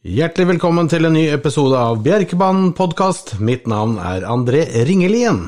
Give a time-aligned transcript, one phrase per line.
[0.00, 3.34] Hjertelig velkommen til en ny episode av Bjerkebanen podkast.
[3.36, 5.42] Mitt navn er André Ringelien.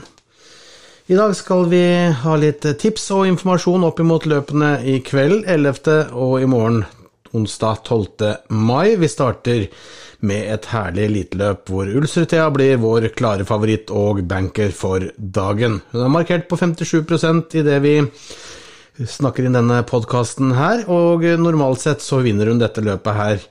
[1.08, 1.80] I dag skal vi
[2.20, 6.12] ha litt tips og informasjon opp imot løpene i kveld 11.
[6.12, 6.82] og i morgen
[7.32, 8.28] onsdag 12.
[8.52, 8.92] mai.
[9.00, 9.64] Vi starter
[10.20, 15.80] med et herlig eliteløp hvor Ulsrud-Thea blir vår klare favoritt og banker for dagen.
[15.96, 17.96] Hun er markert på 57% i det vi
[19.00, 23.48] snakker inn denne podkasten her, og normalt sett så vinner hun dette løpet her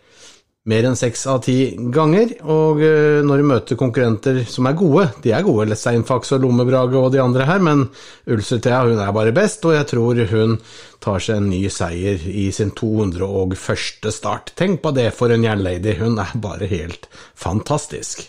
[0.70, 2.36] mer enn seks av ti ganger.
[2.54, 7.00] Og eh, når du møter konkurrenter som er gode, de er gode, Steinfax og Lommebrage
[7.00, 7.88] og de andre her, men
[8.30, 10.60] Ulsetea hun er bare best, og jeg tror hun
[11.02, 14.12] tar seg en ny seier i sin 201.
[14.14, 14.54] start.
[14.60, 18.28] Tenk på det for en jernlady, hun er bare helt fantastisk.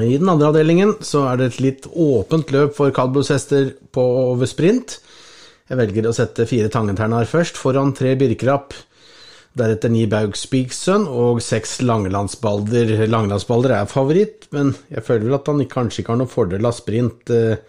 [0.00, 4.48] I den andre avdelingen så er det et litt åpent løp for kaldblodshester på over
[4.48, 4.96] sprint.
[5.68, 8.72] Jeg velger å sette fire Tangenternar først, foran tre Birkrapp.
[9.54, 12.90] Deretter ni Baug Spigsønn og seks Langelandsbalder.
[13.06, 16.74] Langelandsbalder er favoritt, men jeg føler vel at han kanskje ikke har noen fordel av
[16.74, 17.62] sprint, eh,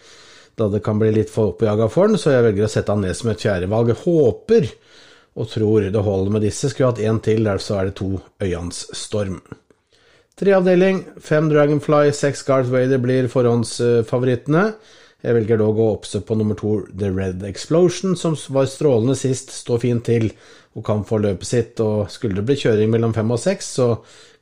[0.57, 3.05] da det kan bli litt for oppjaga for han, så jeg velger å sette han
[3.05, 3.93] ned som et fjerdevalg.
[4.01, 4.71] Håper
[5.35, 6.71] og tror det holder med disse.
[6.71, 9.41] Skulle hatt én til, der så er det to Øyans Storm.
[10.39, 14.65] Treavdeling, fem Dragonfly, seks Garth Vader blir forhåndsfavorittene.
[15.25, 19.53] Jeg velger dog å oppse på nummer to The Red Explosion, som var strålende sist,
[19.55, 20.27] står fint til
[20.75, 21.81] og kan få løpet sitt.
[21.83, 23.91] Og skulle det bli kjøring mellom fem og seks, så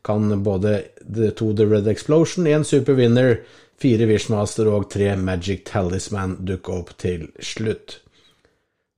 [0.03, 3.37] kan både The to The Red Explosion, én Super Winner,
[3.79, 7.99] fire Wishmaster og tre Magic Talisman dukke opp til slutt.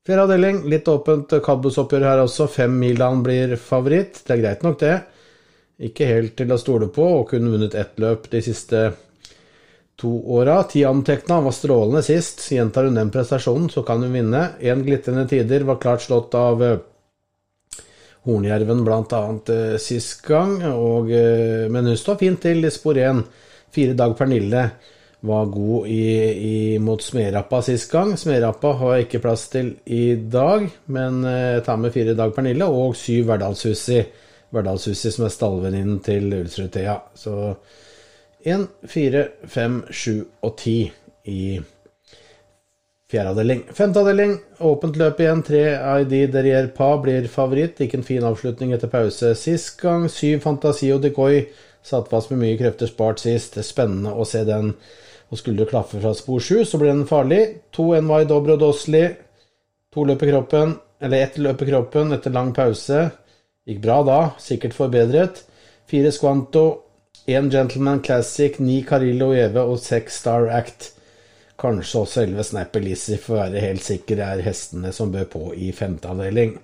[0.05, 2.45] Fjerde avdeling, litt åpent Kabos-oppgjør her også.
[2.51, 4.19] Fem Milan blir favoritt.
[4.21, 4.99] Det er greit nok, det.
[5.87, 8.83] Ikke helt til å stole på, og kunne vunnet ett løp de siste
[9.97, 10.59] to åra.
[10.69, 12.43] Ti antekna, var strålende sist.
[12.53, 14.43] Gjentar hun den prestasjonen, så kan hun vinne.
[14.61, 16.77] Én glitrende tider var klart slått av eh,
[18.25, 19.21] Hornjerven bl.a.
[19.53, 23.21] Eh, sist gang, og, eh, men hun står fint til spor én.
[23.75, 24.63] Fire Dag Pernille
[25.25, 28.15] var god i, i, mot Smerappa sist gang.
[28.17, 32.69] Smerappa har jeg ikke plass til i dag, men jeg tar med fire Dag Pernille
[32.69, 33.99] og syv Verdalshussi.
[34.55, 36.99] Verdalshussi som er stallvenninnen til Ulsrud Thea.
[37.17, 37.35] Så
[38.45, 40.79] én, fire, fem, sju og ti
[41.25, 41.41] i
[43.11, 43.59] Fjerde avdeling.
[43.69, 44.31] Femte avdeling,
[44.65, 45.43] åpent løp igjen.
[45.45, 45.61] Tre
[46.01, 47.77] ID Derrier Pa blir favoritt.
[47.85, 50.07] Ikke en fin avslutning etter pause sist gang.
[50.09, 51.43] Syv Fantasi og Decoy
[51.85, 53.59] satt fast med mye krefter spart sist.
[53.61, 54.73] Spennende å se den.
[55.29, 57.43] Og skulle det klaffe fra spor sju, så blir den farlig.
[57.77, 59.03] To NY Dobro Dosli.
[59.93, 63.03] To løp i kroppen, eller ett løp i kroppen etter lang pause.
[63.69, 65.43] Gikk bra da, sikkert forbedret.
[65.89, 66.65] Fire Squanto,
[67.29, 70.94] én Gentleman Classic, ni Carillo Eve og seks Star Act.
[71.61, 75.43] Kanskje også elleve Snapper Lizzie for å være helt sikker er hestene som bør på
[75.55, 76.57] i femte avdeling.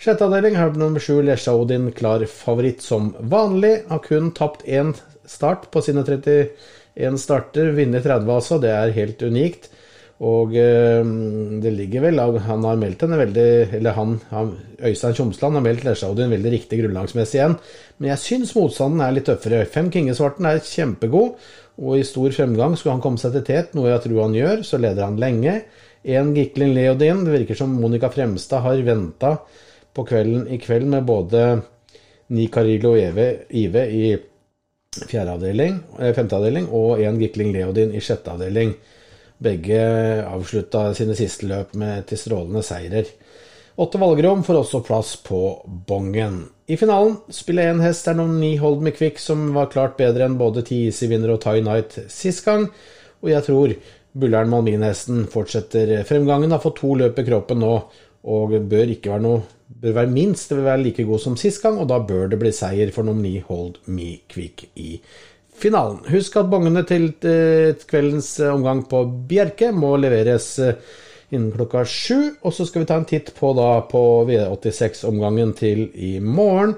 [0.00, 3.82] Sjette avdeling har nummer sju Lesja Odin klar favoritt som vanlig.
[3.90, 4.94] Har kun tapt én
[5.28, 7.74] start på sine 31 starter.
[7.76, 9.68] Vinner 30 altså, det er helt unikt.
[10.18, 11.10] Og øh,
[11.62, 14.48] det ligger vel Han har meldt henne veldig Eller han, han
[14.82, 17.54] Øystein Tjomsland har meldt Lesja Odin veldig riktig grunnlagsmessig igjen.
[17.98, 19.66] Men jeg syns motstanden er litt tøffere.
[19.66, 21.36] Fem Kingesvarten er kjempegod
[21.78, 24.62] og i stor fremgang skulle han komme seg til tet, noe jeg tror han gjør,
[24.66, 25.60] så leder han lenge.
[26.08, 29.36] En Giklin Leodin, det virker som Monica Fremstad har venta
[29.94, 31.44] på kvelden i kveld med både
[32.34, 34.08] Ni Carillo Eve, Ive i
[35.14, 38.74] avdeling, eh, femte avdeling og en Gikling Leodin i sjette avdeling.
[39.38, 39.80] Begge
[40.26, 43.06] avslutta sine siste løp med til strålende seirer.
[43.78, 45.40] Åtte valgrom får også plass på
[45.86, 46.40] bongen.
[46.66, 50.26] I finalen spiller én hest er nummer ni Hold Me Quick, som var klart bedre
[50.26, 52.66] enn både Ti Easy-vinner og Tie Night sist gang.
[53.22, 53.76] Og jeg tror
[54.18, 56.50] Bullern Malmin-hesten fortsetter fremgangen.
[56.50, 57.72] Har fått to løp i kroppen nå
[58.28, 61.62] og bør ikke være noe bør være minst det vil være like god som sist
[61.62, 64.96] gang, og da bør det bli seier for nummer ni Hold Me Quick i
[65.58, 66.00] finalen.
[66.10, 70.78] Husk at bongene til eh, kveldens omgang på Bjerke må leveres eh,
[71.30, 72.34] innen klokka sju.
[72.42, 76.74] Og så skal vi ta en titt på, da, på V86-omgangen til i morgen.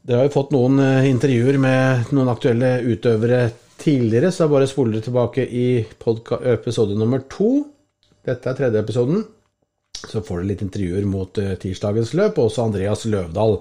[0.00, 3.42] Dere har jo fått noen eh, intervjuer med noen aktuelle utøvere
[3.80, 5.66] tidligere, så jeg bare spoler tilbake i
[6.52, 7.52] episode nummer to.
[8.26, 9.22] Dette er tredje episoden.
[10.00, 13.58] Så får dere litt intervjuer mot uh, tirsdagens løp, og også Andreas Løvdahl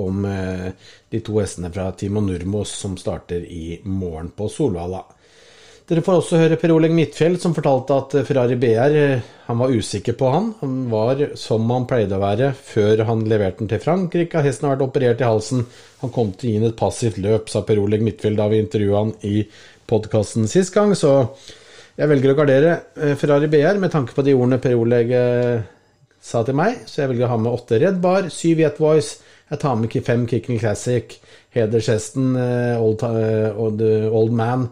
[0.00, 0.66] om uh,
[1.12, 5.02] de to hestene fra Timo Nurmos som starter i morgen på Solvalla.
[5.90, 9.72] Dere får også høre Per Oleg Midtfjell, som fortalte at Ferrari BR eh, han var
[9.74, 10.44] usikker på han.
[10.60, 14.38] Han var som han pleide å være før han leverte den til Frankrike.
[14.44, 15.64] Hesten har vært operert i halsen.
[16.04, 18.60] Han kom til å gi inn et passivt løp, sa Per Oleg Midtfjell da vi
[18.62, 19.40] intervjua han i
[19.90, 20.94] podkasten sist gang.
[20.94, 21.10] Så
[21.98, 25.66] jeg velger å gardere eh, Ferrari BR med tanke på de ordene Per Oleg eh,
[26.22, 26.84] sa til meg.
[26.86, 29.18] Så jeg velger å ha med åtte Red Bar, syv Jet Voice,
[29.50, 31.18] Jeg tar med fem Kicking Classic,
[31.50, 32.36] hedershesten
[32.78, 34.68] Old, Old Man,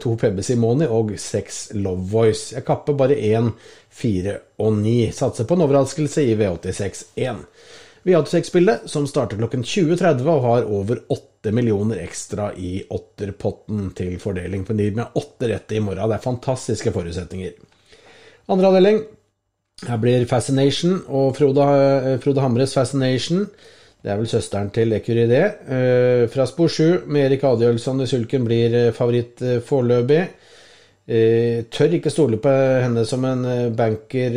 [0.00, 2.54] to Pebbe Simoni og seks Love Voice.
[2.56, 3.50] Jeg kapper bare én,
[3.92, 5.10] fire og ni.
[5.12, 7.42] Satser på en overraskelse i V86-1.
[8.02, 14.64] V86-spillet, som starter klokken 20.30 og har over 8 millioner ekstra i åtterpotten til fordeling.
[14.64, 16.08] For de med åtte rette i morgen.
[16.08, 17.58] Det er fantastiske forutsetninger.
[18.50, 19.02] Andre avdeling.
[19.86, 21.66] Her blir Fascination og Frode,
[22.24, 23.46] Frode Hamres Fascination.
[24.00, 25.40] Det er vel søsteren til Ecuridé.
[25.68, 26.30] det.
[26.32, 30.22] fra spor 7 med Erik Adjølsson i sulken blir eh, favoritt eh, foreløpig.
[31.10, 32.50] Tør ikke stole på
[32.84, 33.40] henne som en
[33.74, 34.36] banker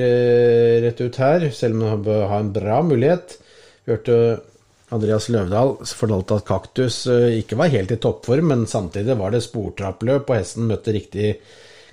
[0.82, 3.36] rett ut her, selv om hun bør ha en bra mulighet.
[3.86, 4.16] Hørte
[4.90, 10.26] Andreas Løvdahl fortalte at Kaktus ikke var helt i toppform, men samtidig var det sportrappløp,
[10.26, 11.36] og hesten møtte riktig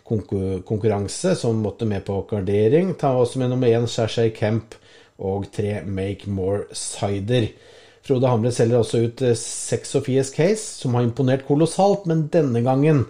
[0.08, 2.94] konkurranse, som måtte med på gardering.
[2.96, 4.80] Ta også med nummer én Shashay Kemp
[5.20, 7.50] og tre Make More Cider.
[8.06, 13.04] Frode Hamre selger også ut Sex Sofies Case, som har imponert kolossalt, men denne gangen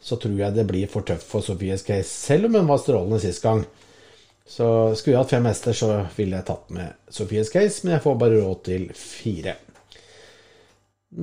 [0.00, 3.20] så tror jeg det blir for tøft for Sofies Case, selv om hun var strålende
[3.22, 3.64] sist gang.
[4.46, 8.04] Så skulle jeg hatt fem hester, så ville jeg tatt med Sofies Case, men jeg
[8.04, 9.56] får bare råd til fire.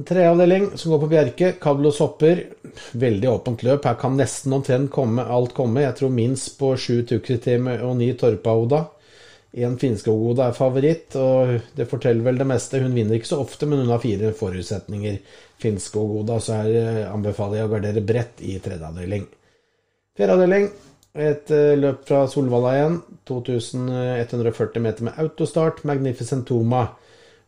[0.07, 1.51] Treavdeling som går på Bjerke.
[1.61, 2.39] Kablos hopper.
[2.97, 3.85] Veldig åpent løp.
[3.85, 5.83] Her kan nesten omtrent komme, alt komme.
[5.83, 8.79] Jeg tror minst på sju Tukkritime og ni Torpa-Oda.
[9.53, 12.79] Én Finnskog-Oda er favoritt, og det forteller vel det meste.
[12.81, 15.19] Hun vinner ikke så ofte, men hun har fire forutsetninger.
[15.61, 19.27] Finnskog-Oda, så her eh, anbefaler jeg å gardere bredt i tredje avdeling.
[20.17, 20.65] Fjerde avdeling,
[21.13, 22.97] et eh, løp fra Solvalla igjen.
[23.29, 25.83] 2140 meter med autostart.
[25.85, 26.87] Magnificent Toma.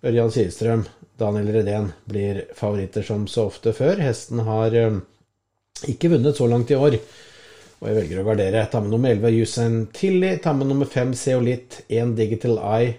[0.05, 0.83] Ørjan Kihlstrøm,
[1.17, 3.97] Daniel Redén blir favoritter som så ofte før.
[4.05, 4.99] Hesten har eh,
[5.89, 6.99] ikke vunnet så langt i år.
[7.81, 8.63] Og jeg velger å gardere.
[8.71, 10.35] Ta med nummer 11 Yusen Tilly.
[10.41, 11.81] Ta med nummer 5 Zeolit.
[11.89, 12.95] 1 Digital Eye.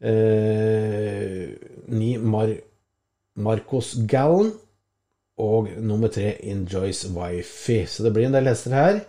[0.00, 1.46] Eh,
[1.88, 2.52] 9 Mar
[3.36, 4.52] Marcos Gallen.
[5.40, 7.82] Og nummer 3 Enjoys Wifi.
[7.86, 9.02] Så det blir en del hester her.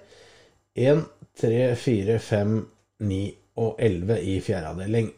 [0.77, 1.05] 1,
[1.41, 2.57] 3, 4, 5,
[2.99, 3.21] 9
[3.57, 5.11] og 11 i fjerde avdeling.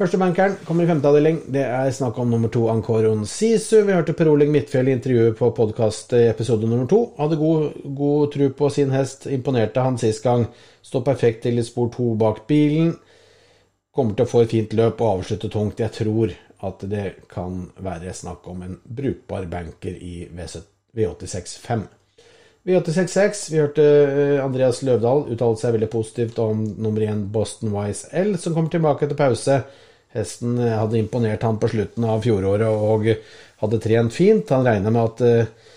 [0.00, 1.42] Første bankeren kommer i femte avdeling.
[1.52, 3.82] Det er snakk om nummer to Ankoron Sisu.
[3.84, 7.02] Vi hørte Per Oleg Midtfjell i intervjuet på podkast episode nummer to.
[7.18, 9.26] Hadde god, god tro på sin hest.
[9.28, 10.46] Imponerte han sist gang.
[10.80, 12.94] Står perfekt til i spor to bak bilen.
[13.92, 15.84] Kommer til å få et fint løp og avslutte tungt.
[15.84, 16.32] Jeg tror
[16.70, 21.84] at det kan være snakk om en brukbar banker i V86-5.
[22.64, 28.08] V86.6, vi hørte eh, Andreas Løvdahl uttale seg veldig positivt om nummer én Boston Wise
[28.16, 29.60] L, som kommer tilbake etter pause.
[30.16, 33.06] Hesten hadde imponert han på slutten av fjoråret og
[33.62, 34.50] hadde trent fint.
[34.50, 35.70] Han regna med at, eh,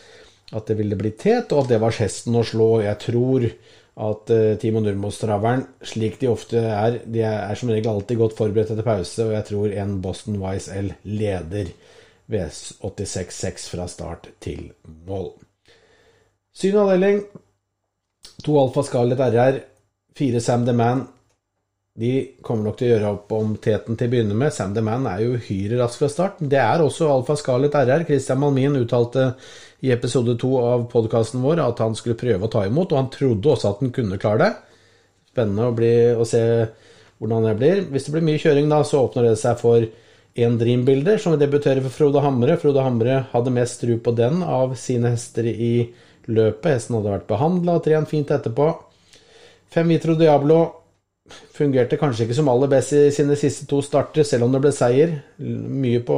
[0.52, 2.70] at, det ville bli tet, og at det var hesten å slå.
[2.86, 3.48] Jeg tror
[3.94, 8.72] at uh, Timo Nurmos-traveren, slik de ofte er, de er som regel alltid godt forberedt
[8.74, 11.70] etter pause, og jeg tror en Boston Wise L leder
[12.34, 14.72] V86-6 fra start til
[15.06, 15.30] mål.
[16.58, 17.22] Syvende avdeling.
[18.44, 19.62] To Alfa Scarlett RR,
[20.18, 21.06] fire Sam The Man,
[21.94, 24.54] de kommer nok til å gjøre opp om teten til å begynne med.
[24.54, 26.40] Sam the Man er jo uhyre rask fra start.
[26.42, 28.06] Det er også Alfa Scarlett RR.
[28.08, 29.28] Christian Malmin uttalte
[29.86, 33.12] i episode to av podkasten vår at han skulle prøve å ta imot, og han
[33.14, 34.82] trodde også at han kunne klare det.
[35.34, 36.44] Spennende å, bli, å se
[37.22, 37.86] hvordan det blir.
[37.94, 39.86] Hvis det blir mye kjøring, da, så åpner det seg for
[40.34, 42.58] en Dream-bilder, som debuterer for Frode Hamre.
[42.58, 45.76] Frode Hamre hadde mest tro på den av sine hester i
[46.26, 46.72] løpet.
[46.74, 48.72] Hesten hadde vært behandla og trent fint etterpå.
[49.74, 50.64] Fem Vitro Diablo
[51.30, 54.74] fungerte kanskje ikke som aller best i sine siste to starter, selv om det ble
[54.76, 55.16] seier.
[55.40, 56.18] Mye på,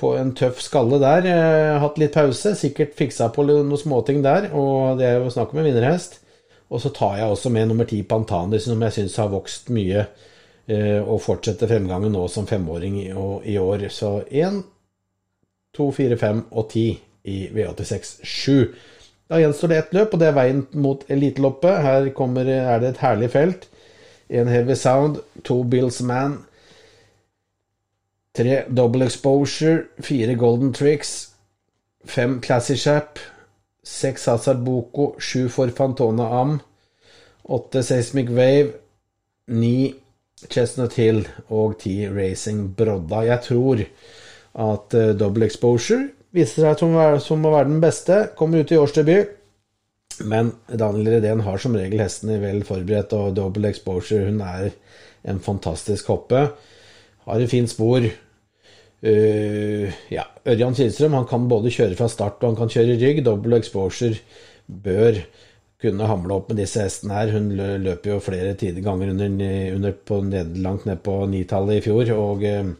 [0.00, 1.28] på en tøff skalle der.
[1.30, 5.54] Eh, hatt litt pause, sikkert fiksa på noen småting der, og det er jo snakk
[5.54, 6.20] om en vinnerhest.
[6.70, 10.04] Og så tar jeg også med nummer ti Pantanis, som jeg syns har vokst mye,
[10.70, 13.88] eh, og fortsetter fremgangen nå som femåring i år.
[13.90, 14.62] Så én,
[15.74, 16.88] to, fire, fem og ti
[17.30, 18.54] i V86 7.
[19.30, 21.82] Da gjenstår det ett løp, og det er veien mot eliteloppet.
[21.84, 23.68] Her kommer, er det et herlig felt.
[24.30, 26.38] En Heavy Sound, to Bills Man,
[28.32, 31.32] tre Double Exposure, fire Golden Tricks,
[32.04, 33.18] fem Classy Chap,
[33.82, 36.60] seks Hazard Boko, sju for Fantona Am,
[37.50, 38.76] åtte Seismic Wave,
[39.50, 39.94] ni
[40.48, 43.24] Chestnut Hill og ti Racing Brodda.
[43.26, 46.78] Jeg tror at uh, Double Exposure viser seg
[47.24, 48.22] som å være den beste.
[48.38, 49.36] Kommer ut i årsdebut.
[50.24, 54.70] Men Daniel Redén har som regel hestene vel forberedt, og double exposure Hun er
[55.28, 56.48] en fantastisk hoppe.
[57.26, 58.06] Har et fint spor.
[59.00, 63.22] Uh, ja, Ørjan Kihlstrøm han kan både kjøre fra start og han kan kjøre rygg.
[63.24, 64.18] Double exposure
[64.66, 65.22] bør
[65.80, 67.32] kunne hamle opp med disse hestene her.
[67.36, 71.84] Hun løper jo flere tider ganger under, under på ned, langt ned på nitallet i
[71.88, 72.12] fjor.
[72.16, 72.72] og uh,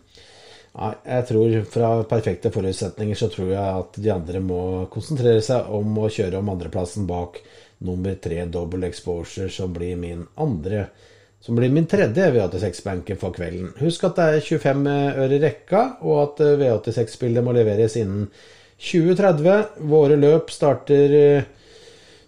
[0.71, 4.61] Nei, jeg tror fra perfekte forutsetninger så tror jeg at de andre må
[4.93, 7.41] konsentrere seg om å kjøre om andreplassen bak
[7.87, 10.87] nummer tre double exposure, som blir min andre
[11.41, 13.71] som blir min tredje V86-benken for kvelden.
[13.81, 14.89] Husk at det er 25
[15.25, 18.29] øre rekka, og at V86-spillet må leveres innen
[18.77, 19.81] 2030.
[19.89, 21.41] Våre løp starter,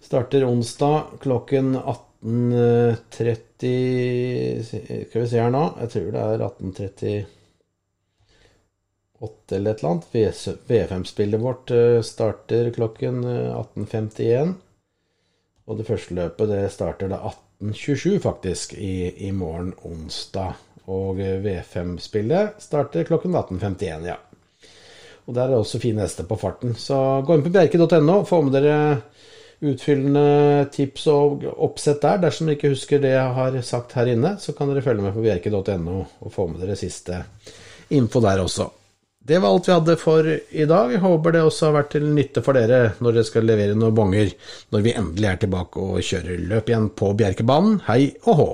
[0.01, 7.42] starter onsdag klokken 18.30 Skal vi se her nå, jeg tror det er 18.30
[9.23, 10.59] 8 eller et eller annet.
[10.69, 14.27] V5-spillet vårt eh, starter klokken 18.51.
[14.27, 14.53] Eh,
[15.71, 17.21] og det første løpet det starter da
[17.63, 20.59] 18.27, faktisk, i, i, morgen onsdag.
[20.91, 24.19] Og eh, V5-spillet starter klokken 18.51, ja.
[25.23, 26.75] Og der er det også fine hester på farten.
[26.75, 28.79] Så gå inn på bjerke.no, få med dere
[29.63, 32.19] utfyllende tips og oppsett der.
[32.25, 35.15] Dersom dere ikke husker det jeg har sagt her inne, så kan dere følge med
[35.15, 37.23] på bjerke.no og få med dere siste
[37.95, 38.82] info der også.
[39.25, 40.93] Det var alt vi hadde for i dag.
[40.93, 43.95] Jeg håper det også har vært til nytte for dere når dere skal levere noen
[43.95, 44.33] bonger
[44.75, 47.79] når vi endelig er tilbake og kjører løp igjen på Bjerkebanen.
[47.87, 48.51] Hei og hå!